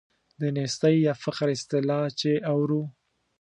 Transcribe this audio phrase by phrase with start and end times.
[0.41, 2.81] د نیستۍ یا فقر اصطلاح چې اورو.